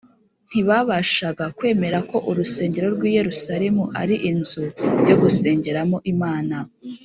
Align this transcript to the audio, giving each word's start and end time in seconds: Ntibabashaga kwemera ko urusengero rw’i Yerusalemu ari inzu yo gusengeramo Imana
Ntibabashaga 0.49 1.45
kwemera 1.57 1.97
ko 2.09 2.17
urusengero 2.29 2.87
rw’i 2.95 3.11
Yerusalemu 3.19 3.83
ari 4.01 4.15
inzu 4.29 4.65
yo 5.09 5.15
gusengeramo 5.21 5.97
Imana 6.15 6.55